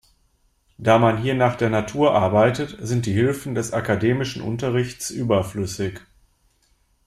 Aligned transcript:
Da 0.79 0.97
man 0.97 1.21
hier 1.21 1.35
nach 1.35 1.55
der 1.55 1.69
Natur 1.69 2.15
arbeitet, 2.15 2.75
sind 2.81 3.05
die 3.05 3.13
Hilfen 3.13 3.53
des 3.53 3.71
akademischen 3.71 4.41
Unterrichts 4.41 5.11
überflüssig. 5.11 5.99